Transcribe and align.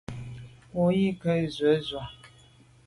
Bo 0.73 0.85
yi 0.97 1.07
nke 1.15 1.33
nzwe 1.45 1.71
zwe’. 1.87 2.03